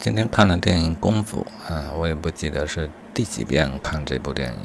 [0.00, 4.58] 今天看了电影《功夫》，啊，我也不记得是第几遍看这部电影，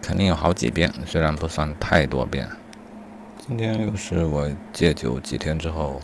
[0.00, 2.48] 肯定有好几遍，虽然不算太多遍。
[3.44, 6.00] 今天又是我戒酒几天之后，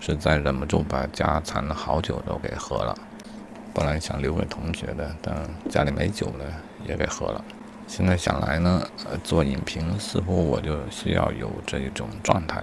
[0.00, 2.92] 实在忍不住把家藏的好酒都给喝了。
[3.72, 6.44] 本来想留给同学的，但家里没酒了，
[6.88, 7.44] 也给喝了。
[7.86, 8.82] 现在想来呢，
[9.22, 12.60] 做影评似乎我就需要有这一种状态。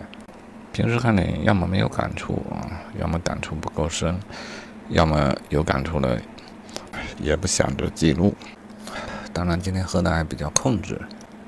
[0.73, 2.67] 平时看电影，要么没有感触啊，
[2.99, 4.19] 要么感触不够深。
[4.89, 6.19] 要么有感触了，
[7.19, 8.33] 也不想着记录。
[9.31, 10.99] 当然，今天喝的还比较控制，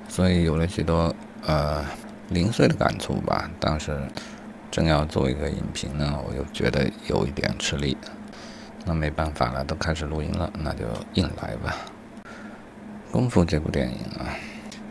[0.08, 1.14] 所以有了许多
[1.46, 1.86] 呃
[2.30, 3.50] 零碎的感触吧。
[3.60, 4.00] 但是，
[4.72, 7.96] 正要做一个影评呢，我又觉得有一点吃力。
[8.86, 11.76] 那没办法了，都开始录音了，那就硬来吧。
[13.12, 14.34] 《功夫》这部电影啊，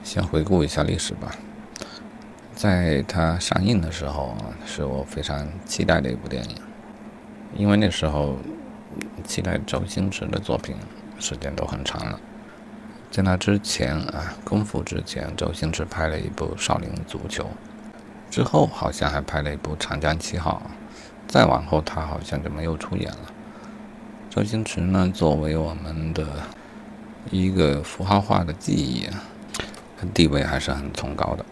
[0.02, 1.30] 先回顾一下历史吧。
[2.54, 6.56] 在它上映的时候啊，是我非常期待的一部电影。
[7.56, 8.36] 因为那时候
[9.24, 10.76] 期待周星驰的作品
[11.18, 12.18] 时间都很长了，
[13.10, 17.45] 在那之前啊，功夫之前，周星驰拍了一部《少林足球》，
[18.29, 20.62] 之后好像还拍了一部《长江七号》，
[21.29, 23.30] 再往后他好像就没有出演了。
[24.29, 26.26] 周星驰呢，作为我们的
[27.30, 29.09] 一个符号化的记忆，
[29.96, 31.45] 他地位还是很崇高的。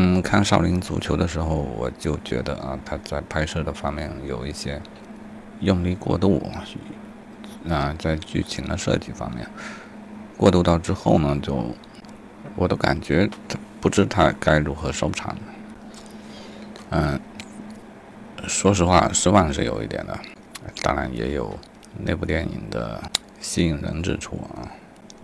[0.00, 4.80] 嗯，看《少林足球》的时候，我就觉得啊，他在拍摄的方面有一些
[5.58, 6.40] 用力过度，
[7.68, 9.44] 啊，在剧情的设计方面
[10.36, 11.74] 过渡到之后呢，就
[12.54, 13.28] 我都感觉
[13.80, 15.36] 不知他该如何收场。
[16.90, 17.20] 嗯，
[18.46, 20.16] 说实话，失望是有一点的，
[20.80, 21.58] 当然也有
[22.04, 23.02] 那部电影的
[23.40, 24.62] 吸引人之处啊。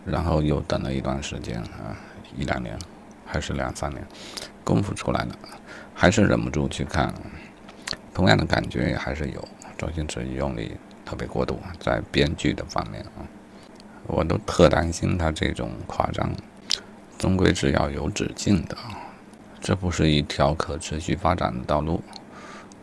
[0.04, 1.94] 然后又等了一段时间啊，
[2.36, 2.76] 一两年
[3.24, 4.04] 还是两三年。
[4.64, 5.38] 功夫出来了，
[5.94, 7.14] 还是忍不住去看，
[8.12, 9.48] 同样的感觉也还是有。
[9.76, 13.26] 周星驰用力特别过度，在编剧的方面啊，
[14.06, 16.32] 我都特担心他这种夸张，
[17.18, 18.76] 终归是要有止境的，
[19.60, 22.02] 这不是一条可持续发展的道路。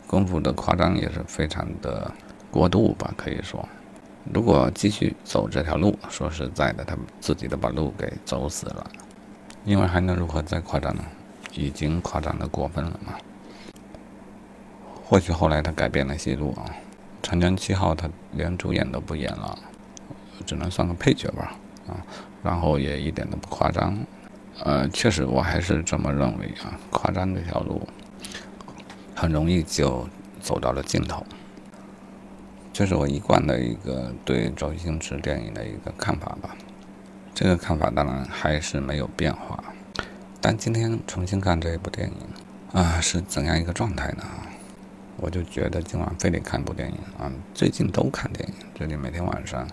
[0.06, 2.12] 功夫的夸张也是非常的
[2.52, 3.68] 过度吧，可以说，
[4.34, 8.92] 如果继续走这条路，说实在的，他自己都把路给走死了，
[9.64, 11.04] 因为还能如何再夸张呢？
[11.54, 13.14] 已经夸张的过分了嘛？
[15.04, 16.64] 或许后来他改变了戏路啊，
[17.22, 19.58] 《长江七号》他连主演都不演了，
[20.46, 21.54] 只能算个配角吧
[21.88, 22.00] 啊。
[22.42, 23.98] 然后也一点都不夸张，
[24.64, 27.88] 呃，确实我还是这么认为啊，夸张这条路
[29.14, 30.08] 很容易就
[30.40, 31.26] 走到了尽头。
[32.74, 36.56] 这是我一贯的一个对周星驰电影的一个看法吧。
[37.36, 39.62] 这个看法当然还是没有变化。
[40.44, 42.16] 但今天重新看这一部电影
[42.74, 44.24] 啊，是怎样一个状态呢？
[45.18, 47.32] 我就觉得今晚非得看部电影啊！
[47.54, 49.68] 最近都看电影，最近每天晚上，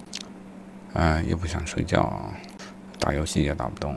[0.92, 2.30] 啊，又不想睡觉，
[2.98, 3.96] 打游戏也打不动，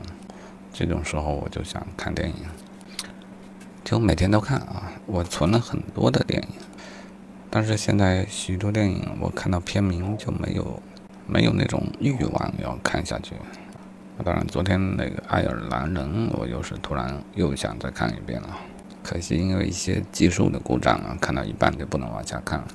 [0.72, 2.36] 这种时候我就想看电影，
[3.84, 4.92] 就每天都看啊！
[5.04, 6.48] 我存了很多的电影，
[7.50, 10.82] 但是现在许多电影我看到片名就没有
[11.26, 13.34] 没有那种欲望要看下去。
[14.24, 18.48] 当然，昨天那个《爱尔兰人》，我又是突然又想再看一遍了。
[19.02, 22.66] 可惜因为一些技术的故障啊，看到一半就不能往下看了。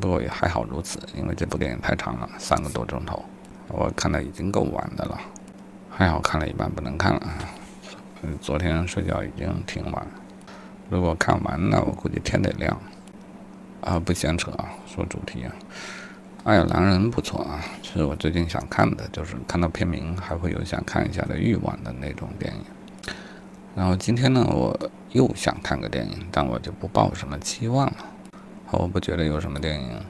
[0.00, 3.24] 不过也还好如此，因为这部电影太长了，三个多钟头，
[3.68, 5.18] 我看的已经够晚的了。
[5.90, 7.20] 还好看了一半不能看了。
[8.22, 10.06] 嗯，昨天睡觉已经挺晚，
[10.88, 12.80] 如果看完了，我估计天得亮。
[13.80, 15.52] 啊，不闲扯啊，说主题啊。
[16.44, 23.14] 爱尔兰人不错啊，是我最近想看的，就是看到片名还会有想看一下的欲望的那种电影。
[23.76, 24.76] 然后今天呢，我
[25.12, 27.96] 又想看个电影，但我就不抱什么期望了。
[28.72, 30.00] 我不觉得有什么电影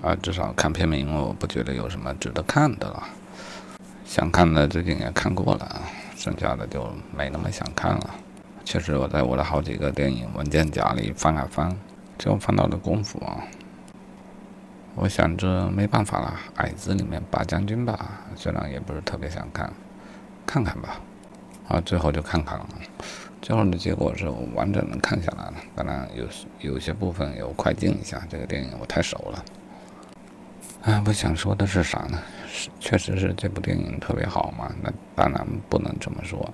[0.00, 3.02] 啊，至少看片名，我不觉得有什么值得看的了。
[4.04, 5.82] 想看的最近也看过了，
[6.14, 8.10] 剩下的就没那么想看了。
[8.64, 11.76] 确实，我在我的好几个电影文件夹里翻啊翻，
[12.16, 13.42] 就翻到了《功夫》啊。
[14.96, 19.72] 我想着没办法了，矮子里面八将军吧，虽然也不是特别想看，
[20.44, 21.00] 看看吧。
[21.68, 22.68] 啊，最后就看看了，
[23.40, 25.54] 最后的结果是我完整的看下来了。
[25.76, 26.26] 当然有
[26.72, 29.44] 有些部分有快进一下，这个电影我太熟了。
[30.82, 32.18] 啊，我想说的是啥呢？
[32.48, 34.68] 是确实是这部电影特别好嘛？
[34.82, 36.52] 那当然不能这么说，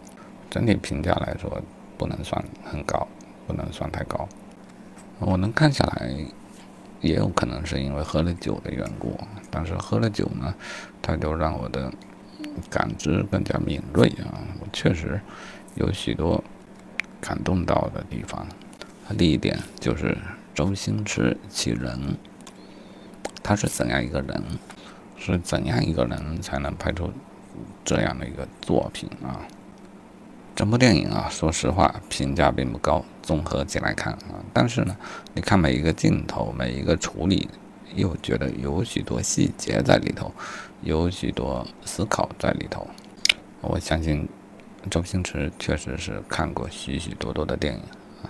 [0.51, 1.61] 整体评价来说
[1.97, 3.09] 不能算很高，
[3.47, 4.29] 不能算太高。
[5.19, 6.15] 我能看下来。
[7.01, 9.19] 也有可能是因为喝了酒的缘故，
[9.51, 10.55] 但是喝了酒呢，
[11.01, 11.93] 它就让我的
[12.71, 14.41] 感知更加敏锐啊！
[14.61, 15.21] 我确实
[15.75, 16.43] 有许多
[17.21, 18.47] 感动到的地方。
[19.17, 20.17] 第一点就是
[20.55, 22.17] 周星驰其人
[23.43, 24.43] 他是怎样一个人？
[25.19, 27.11] 是怎样一个人才能拍出
[27.85, 29.41] 这样的一个作品啊？
[30.57, 33.05] 这部电影啊，说实话评价并不高。
[33.23, 34.97] 综合起来看啊，但是呢，
[35.35, 37.47] 你看每一个镜头、每一个处理，
[37.95, 40.33] 又觉得有许多细节在里头，
[40.81, 42.89] 有许多思考在里头。
[43.61, 44.27] 我相信
[44.89, 47.83] 周星驰确实是看过许许多多的电影
[48.23, 48.25] 啊。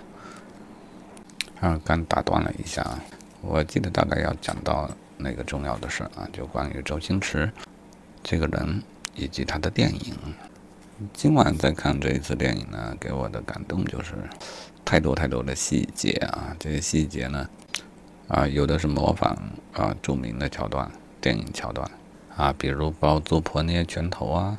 [1.61, 3.01] 啊，刚打断了一下啊，
[3.39, 7.49] 我记得大概要讲到那个重要的事啊，就关于周星驰
[8.21, 8.83] 这个人
[9.15, 10.13] 以及他的电影。
[11.13, 14.15] 今晚再看这一次电影呢，给我的感动就是
[14.83, 16.55] 太多太多的细节啊！
[16.57, 17.47] 这些细节呢，
[18.27, 19.37] 啊，有的是模仿
[19.73, 20.89] 啊著名的桥段、
[21.21, 21.87] 电影桥段
[22.35, 24.57] 啊，比如包租婆捏拳头啊，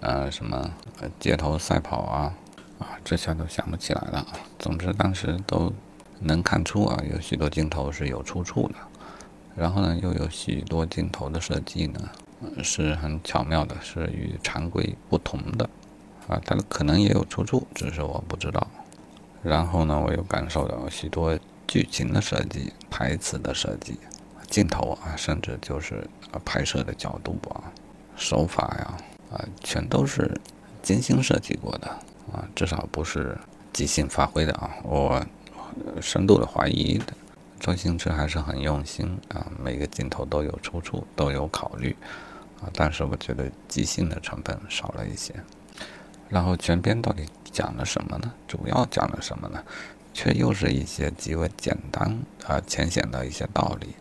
[0.00, 0.70] 呃，什么
[1.20, 2.34] 街头赛跑啊，
[2.78, 4.26] 啊，这下都想不起来了。
[4.58, 5.70] 总之当时都
[6.20, 8.74] 能看出啊，有许多镜头是有出处的，
[9.54, 12.00] 然后呢，又有许多镜头的设计呢。
[12.62, 15.70] 是很巧妙的，是与常规不同的
[16.28, 18.66] 啊，它可能也有出处，只是我不知道。
[19.42, 23.98] 然后呢，我又感受到许多剧情的设计、台词的设计、
[24.48, 26.08] 镜头啊，甚至就是
[26.44, 27.72] 拍摄的角度啊、
[28.16, 28.96] 手法呀
[29.32, 30.40] 啊，全都是
[30.82, 31.88] 精心设计过的
[32.32, 33.36] 啊，至少不是
[33.72, 34.70] 即兴发挥的啊。
[34.82, 35.24] 我
[36.00, 37.00] 深度的怀疑。
[37.60, 41.96] 周星驰还是很用心啊，每个镜头都有出处，都有考虑
[42.60, 42.68] 啊。
[42.74, 45.32] 但是我觉得即兴的成分少了一些。
[46.28, 48.32] 然后全篇到底讲了什么呢？
[48.48, 49.62] 主要讲了什么呢？
[50.12, 53.94] 却又是一些极为简单啊、浅显的一些道理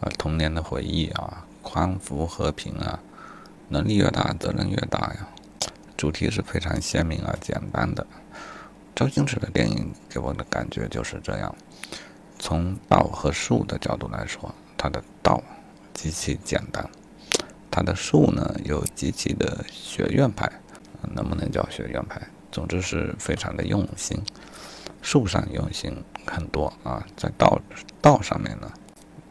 [0.00, 2.98] 啊，童年的回忆啊，宽幅和平啊，
[3.68, 5.28] 能力越大，责任越大呀。
[5.96, 8.06] 主题是非常鲜明而简单的。
[8.94, 11.54] 周星驰的电影给我的感觉就是这样。
[12.38, 15.42] 从道和术的角度来说，它的道
[15.94, 16.88] 极其简单，
[17.70, 20.50] 它的术呢又极其的学院派，
[21.14, 22.20] 能不能叫学院派？
[22.50, 24.20] 总之是非常的用心，
[25.00, 25.90] 术上用心
[26.26, 27.58] 很多啊，在道
[28.00, 28.70] 道上面呢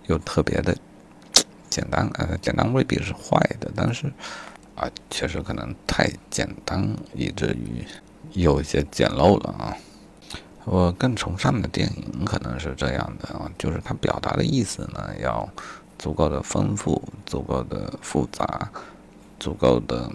[0.07, 0.75] 又特别的
[1.69, 4.11] 简单，呃，简单未必是坏的，但是
[4.75, 7.85] 啊，确实可能太简单，以至于
[8.31, 9.77] 有一些简陋了啊。
[10.65, 15.47] 我更崇尚的电影可能是这样的啊，就是它表达的意思呢要
[15.97, 18.69] 足够的丰富、足够的复杂、
[19.39, 20.11] 足够的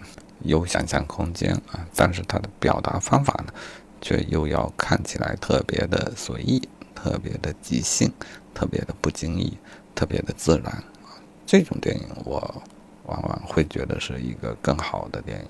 [0.47, 3.53] 有想象空间啊，但是它的表达方法呢，
[4.01, 8.13] 却又要看起来特别的随意、特别的即兴、
[8.55, 9.59] 特别的不经意、
[9.95, 11.19] 特别的自然啊。
[11.45, 12.63] 这种电影我
[13.05, 15.47] 往往会觉得是一个更好的电影。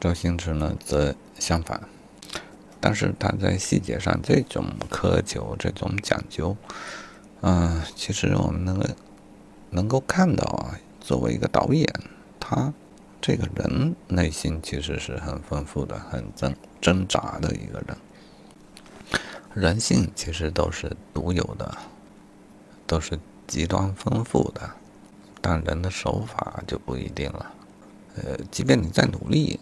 [0.00, 1.80] 周星驰呢，则相反。
[2.82, 6.56] 但是他在细节上这种苛求、这种讲究，
[7.42, 8.82] 嗯，其实我们能
[9.68, 11.86] 能够看到啊，作为一个导演，
[12.40, 12.72] 他
[13.20, 17.96] 这个人内心其实是很丰富的、很挣挣扎的一个人。
[19.54, 21.76] 人性其实都是独有的，
[22.86, 24.70] 都是极端丰富的，
[25.40, 27.52] 但人的手法就不一定了。
[28.16, 29.58] 呃，即便你再努力。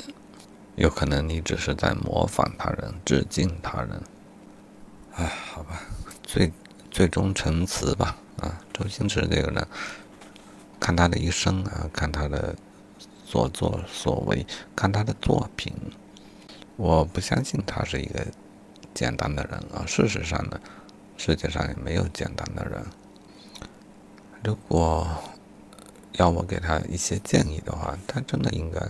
[0.76, 4.00] 有可能你只是在模仿他人、致敬他人，
[5.16, 5.80] 哎，好吧，
[6.22, 6.52] 最
[6.88, 8.16] 最终陈词吧。
[8.36, 9.66] 啊，周星驰这个人，
[10.78, 12.54] 看他的一生啊，看他的
[13.28, 15.72] 所作所为，看他的作品，
[16.76, 18.26] 我不相信他是一个
[18.94, 19.84] 简单的人啊。
[19.86, 20.58] 事实上呢，
[21.18, 22.82] 世界上也没有简单的人。
[24.42, 25.06] 如果
[26.12, 28.80] 要我给他一些建议的话，他真的应该。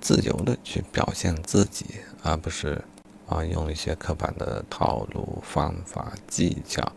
[0.00, 1.86] 自由的去表现自己，
[2.22, 2.80] 而不是
[3.26, 6.92] 啊用一些刻板的套路、方法、技巧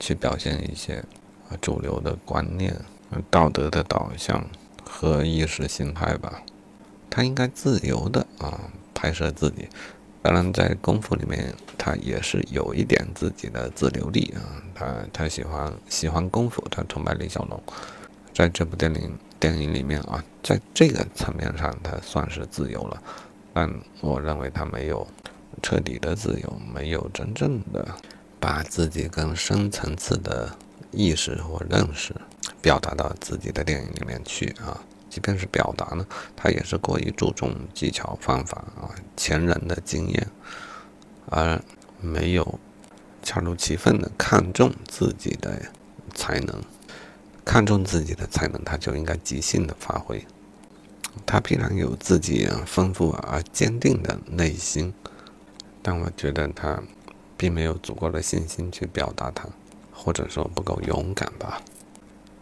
[0.00, 0.96] 去表现一些
[1.48, 2.76] 啊主流的观念、
[3.30, 4.44] 道德的导向
[4.84, 6.42] 和意识形态吧。
[7.10, 8.60] 他应该自由的啊
[8.94, 9.68] 拍摄自己。
[10.22, 14.62] 当然，在功夫里面，他也是有一点自己的自留地啊。
[14.74, 17.62] 他他喜欢喜欢功夫，他崇拜李小龙。
[18.32, 19.18] 在这部电影。
[19.42, 23.02] 电影里面啊，在这个层面上，他算是自由了，
[23.52, 23.68] 但
[24.00, 25.04] 我认为他没有
[25.60, 27.84] 彻底的自由，没有真正的
[28.38, 30.48] 把自己更深层次的
[30.92, 32.14] 意识或认识
[32.60, 34.80] 表达到自己的电影里面去啊。
[35.10, 40.26] 即便是表达呢，他也是过于注重技巧方法啊，前人的经验，
[41.26, 41.62] 而
[42.00, 42.58] 没有
[43.22, 45.60] 恰如其分的看重自己的
[46.14, 46.62] 才能。
[47.44, 50.24] 看重自己的才能，他就应该即兴的发挥。
[51.26, 54.94] 他必然有自己丰富而坚定的内心，
[55.82, 56.82] 但我觉得他
[57.36, 59.46] 并没有足够的信心去表达他，
[60.02, 61.62] 或者说不够勇敢吧。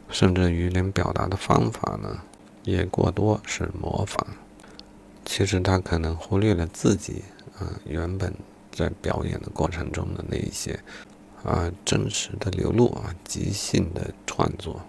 [0.09, 2.19] 甚至于连表达的方法呢，
[2.65, 4.27] 也过多是模仿。
[5.25, 7.23] 其实他可能忽略了自己
[7.59, 8.35] 啊原本
[8.73, 10.81] 在表演的过程中的那一些
[11.45, 14.81] 啊真实的流露啊即兴的创作，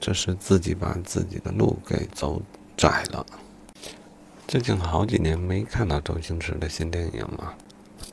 [0.00, 2.40] 这是自己把自己的路给走
[2.76, 3.26] 窄了。
[4.46, 7.54] 最近好几年没看到周星驰的新电影了，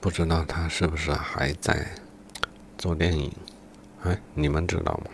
[0.01, 1.87] 不知道他是不是还在
[2.77, 3.31] 做电影？
[4.03, 5.11] 哎，你们知道吗？